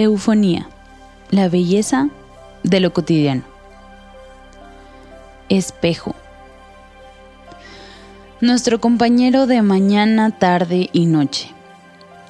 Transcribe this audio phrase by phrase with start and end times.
[0.00, 0.68] Eufonía,
[1.32, 2.08] la belleza
[2.62, 3.42] de lo cotidiano.
[5.48, 6.14] Espejo.
[8.40, 11.50] Nuestro compañero de mañana, tarde y noche.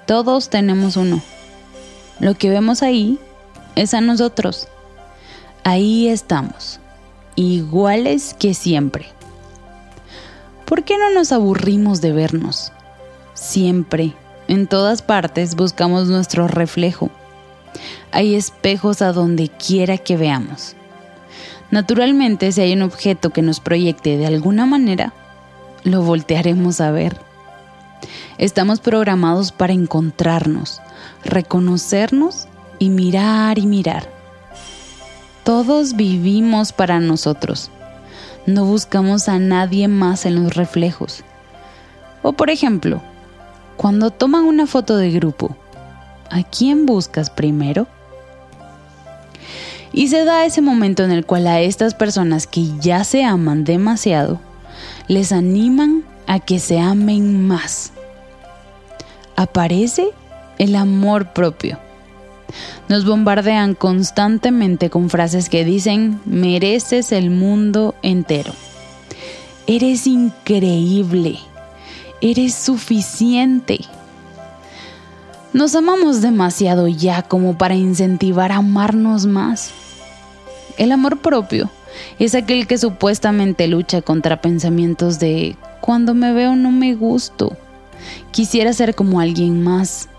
[0.06, 1.20] Todos tenemos uno.
[2.20, 3.18] Lo que vemos ahí
[3.76, 4.66] es a nosotros.
[5.62, 6.80] Ahí estamos,
[7.36, 9.08] iguales que siempre.
[10.64, 12.72] ¿Por qué no nos aburrimos de vernos?
[13.34, 14.14] Siempre,
[14.48, 17.10] en todas partes, buscamos nuestro reflejo.
[18.12, 20.74] Hay espejos a donde quiera que veamos.
[21.70, 25.12] Naturalmente, si hay un objeto que nos proyecte de alguna manera,
[25.84, 27.16] lo voltearemos a ver.
[28.38, 30.80] Estamos programados para encontrarnos,
[31.24, 32.46] reconocernos
[32.78, 34.08] y mirar y mirar.
[35.44, 37.70] Todos vivimos para nosotros.
[38.46, 41.24] No buscamos a nadie más en los reflejos.
[42.22, 43.02] O por ejemplo,
[43.76, 45.56] cuando toman una foto de grupo,
[46.30, 47.86] ¿a quién buscas primero?
[49.92, 53.64] Y se da ese momento en el cual a estas personas que ya se aman
[53.64, 54.40] demasiado,
[55.08, 57.92] les animan a que se amen más.
[59.34, 60.10] Aparece
[60.58, 61.78] el amor propio.
[62.88, 68.52] Nos bombardean constantemente con frases que dicen, mereces el mundo entero.
[69.66, 71.38] Eres increíble.
[72.20, 73.80] Eres suficiente.
[75.54, 79.70] Nos amamos demasiado ya como para incentivar a amarnos más.
[80.76, 81.70] El amor propio
[82.18, 87.56] es aquel que supuestamente lucha contra pensamientos de cuando me veo no me gusto,
[88.30, 90.10] quisiera ser como alguien más,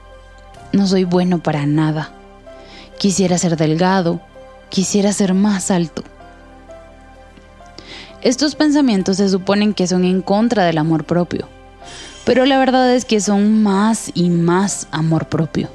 [0.73, 2.11] no soy bueno para nada,
[2.97, 4.21] quisiera ser delgado,
[4.69, 6.03] quisiera ser más alto.
[8.21, 11.47] Estos pensamientos se suponen que son en contra del amor propio,
[12.25, 15.69] pero la verdad es que son más y más amor propio.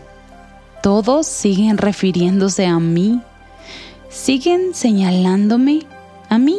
[0.83, 3.21] Todos siguen refiriéndose a mí,
[4.11, 5.81] siguen señalándome
[6.29, 6.59] a mí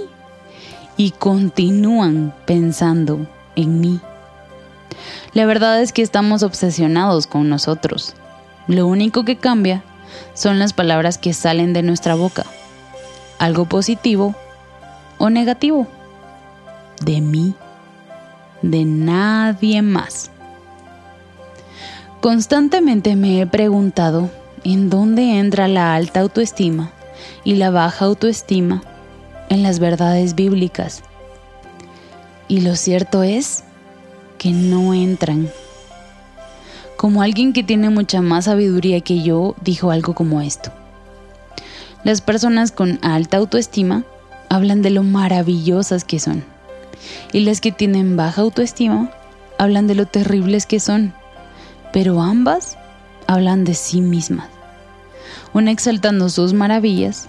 [0.97, 3.99] y continúan pensando en mí.
[5.33, 8.15] La verdad es que estamos obsesionados con nosotros.
[8.67, 9.83] Lo único que cambia
[10.33, 12.45] son las palabras que salen de nuestra boca.
[13.37, 14.33] Algo positivo
[15.17, 15.87] o negativo.
[17.01, 17.53] De mí.
[18.65, 20.31] De nadie más.
[22.19, 24.31] Constantemente me he preguntado
[24.63, 26.91] en dónde entra la alta autoestima
[27.43, 28.81] y la baja autoestima
[29.49, 31.03] en las verdades bíblicas.
[32.47, 33.63] Y lo cierto es
[34.39, 35.47] que no entran.
[36.97, 40.71] Como alguien que tiene mucha más sabiduría que yo dijo algo como esto.
[42.03, 44.05] Las personas con alta autoestima
[44.49, 46.54] hablan de lo maravillosas que son.
[47.31, 49.11] Y las que tienen baja autoestima
[49.57, 51.13] hablan de lo terribles que son.
[51.91, 52.78] Pero ambas
[53.28, 54.50] hablan de sí mismas.
[55.53, 57.28] Una exaltando sus maravillas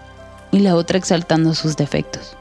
[0.50, 2.37] y la otra exaltando sus defectos.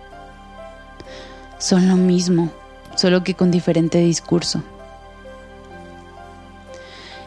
[1.58, 2.50] Son lo mismo,
[2.96, 4.64] solo que con diferente discurso.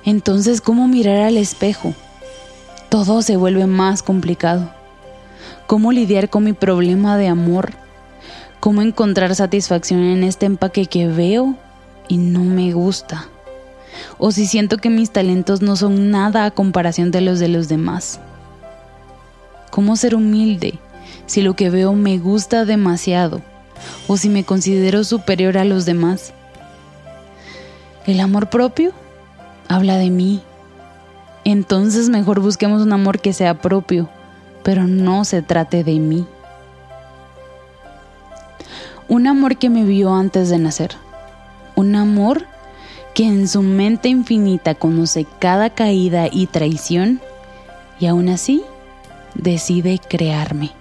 [0.05, 1.95] Entonces, ¿cómo mirar al espejo?
[2.89, 4.71] Todo se vuelve más complicado.
[5.67, 7.73] ¿Cómo lidiar con mi problema de amor?
[8.61, 11.55] ¿Cómo encontrar satisfacción en este empaque que veo
[12.09, 13.29] y no me gusta?
[14.19, 17.69] O si siento que mis talentos no son nada a comparación de los de los
[17.69, 18.19] demás.
[19.71, 20.81] ¿Cómo ser humilde
[21.27, 23.43] si lo que veo me gusta demasiado
[24.09, 26.33] o si me considero superior a los demás?
[28.07, 28.93] El amor propio
[29.69, 30.43] habla de mí.
[31.45, 34.09] Entonces mejor busquemos un amor que sea propio,
[34.65, 36.27] pero no se trate de mí.
[39.09, 40.91] Un amor que me vio antes de nacer.
[41.77, 42.45] Un amor
[43.15, 47.19] que en su mente infinita conoce cada caída y traición
[47.99, 48.63] y aún así
[49.35, 50.73] decide crearme.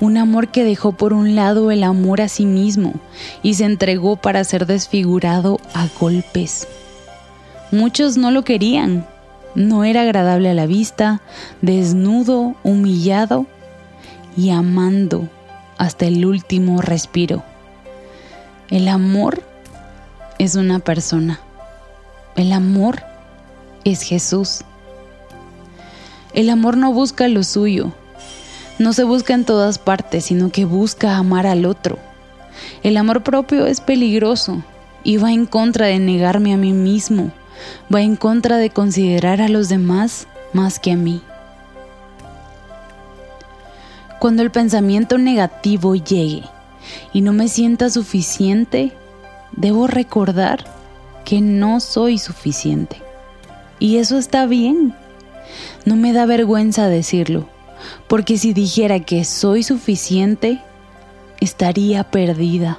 [0.00, 2.94] Un amor que dejó por un lado el amor a sí mismo
[3.40, 6.66] y se entregó para ser desfigurado a golpes.
[7.70, 9.06] Muchos no lo querían,
[9.54, 11.20] no era agradable a la vista,
[11.60, 13.46] desnudo, humillado
[14.36, 15.28] y amando
[15.82, 17.42] hasta el último respiro.
[18.70, 19.42] El amor
[20.38, 21.40] es una persona.
[22.36, 23.02] El amor
[23.82, 24.60] es Jesús.
[26.34, 27.90] El amor no busca lo suyo,
[28.78, 31.98] no se busca en todas partes, sino que busca amar al otro.
[32.84, 34.62] El amor propio es peligroso
[35.02, 37.32] y va en contra de negarme a mí mismo,
[37.92, 41.22] va en contra de considerar a los demás más que a mí.
[44.22, 46.44] Cuando el pensamiento negativo llegue
[47.12, 48.92] y no me sienta suficiente,
[49.50, 50.64] debo recordar
[51.24, 53.02] que no soy suficiente.
[53.80, 54.94] Y eso está bien.
[55.84, 57.48] No me da vergüenza decirlo,
[58.06, 60.60] porque si dijera que soy suficiente,
[61.40, 62.78] estaría perdida.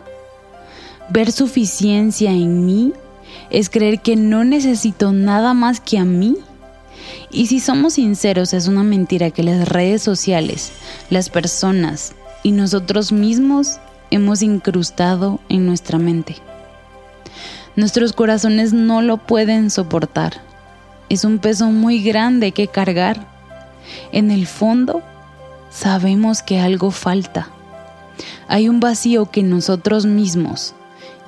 [1.10, 2.94] Ver suficiencia en mí
[3.50, 6.38] es creer que no necesito nada más que a mí.
[7.32, 10.72] Y si somos sinceros, es una mentira que las redes sociales,
[11.10, 12.14] las personas
[12.44, 13.80] y nosotros mismos
[14.12, 16.36] hemos incrustado en nuestra mente.
[17.76, 20.42] Nuestros corazones no lo pueden soportar.
[21.10, 23.26] Es un peso muy grande que cargar.
[24.12, 25.02] En el fondo,
[25.72, 27.50] sabemos que algo falta.
[28.48, 30.76] Hay un vacío que nosotros mismos,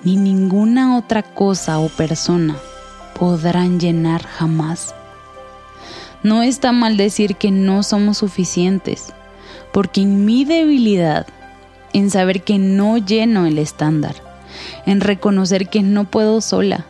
[0.04, 2.56] ni ninguna otra cosa o persona
[3.18, 4.94] podrán llenar jamás.
[6.26, 9.14] No está mal decir que no somos suficientes,
[9.72, 11.28] porque en mi debilidad,
[11.94, 14.16] en saber que no lleno el estándar,
[14.88, 16.88] en reconocer que no puedo sola,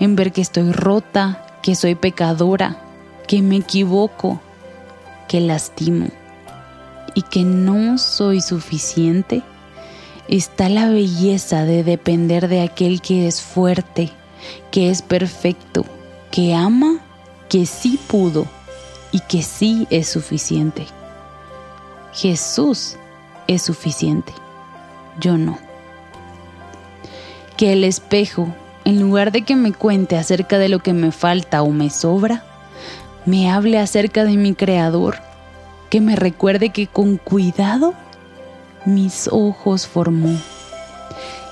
[0.00, 2.78] en ver que estoy rota, que soy pecadora,
[3.28, 4.40] que me equivoco,
[5.28, 6.08] que lastimo
[7.14, 9.42] y que no soy suficiente,
[10.26, 14.10] está la belleza de depender de aquel que es fuerte,
[14.70, 15.84] que es perfecto,
[16.30, 17.03] que ama,
[17.54, 18.48] que sí pudo
[19.12, 20.88] y que sí es suficiente.
[22.12, 22.96] Jesús
[23.46, 24.32] es suficiente,
[25.20, 25.56] yo no.
[27.56, 28.48] Que el espejo,
[28.84, 32.42] en lugar de que me cuente acerca de lo que me falta o me sobra,
[33.24, 35.18] me hable acerca de mi Creador,
[35.90, 37.94] que me recuerde que con cuidado
[38.84, 40.36] mis ojos formó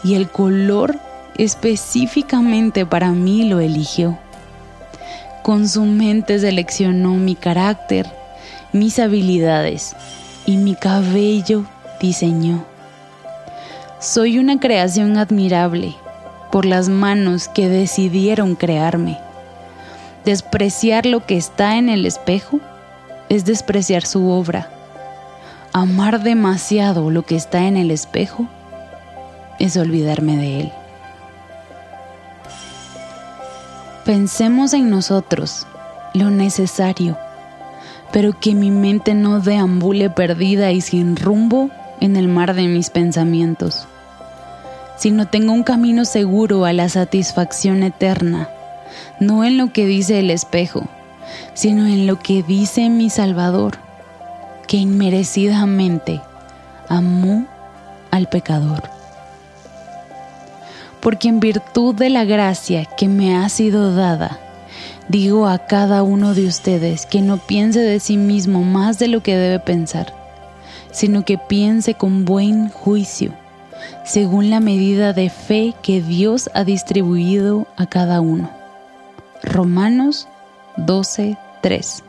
[0.02, 0.99] y el color
[1.37, 4.19] específicamente para mí lo eligió.
[5.42, 8.06] Con su mente seleccionó mi carácter,
[8.72, 9.94] mis habilidades
[10.46, 11.64] y mi cabello
[12.00, 12.64] diseñó.
[13.98, 15.94] Soy una creación admirable
[16.50, 19.18] por las manos que decidieron crearme.
[20.24, 22.60] Despreciar lo que está en el espejo
[23.28, 24.68] es despreciar su obra
[25.72, 28.46] amar demasiado lo que está en el espejo
[29.58, 30.72] es olvidarme de él.
[34.04, 35.64] Pensemos en nosotros,
[36.12, 37.16] lo necesario,
[38.12, 41.70] pero que mi mente no deambule perdida y sin rumbo
[42.00, 43.87] en el mar de mis pensamientos,
[44.96, 48.49] sino tenga un camino seguro a la satisfacción eterna,
[49.20, 50.88] no en lo que dice el espejo,
[51.54, 53.78] sino en lo que dice mi Salvador
[54.66, 56.20] que inmerecidamente
[56.88, 57.46] amó
[58.10, 58.91] al pecador.
[61.02, 64.38] Porque en virtud de la gracia que me ha sido dada,
[65.08, 69.22] digo a cada uno de ustedes que no piense de sí mismo más de lo
[69.22, 70.14] que debe pensar,
[70.93, 73.34] sino que piense con buen juicio,
[74.04, 78.50] según la medida de fe que Dios ha distribuido a cada uno.
[79.43, 80.28] Romanos
[80.76, 82.04] 12, 3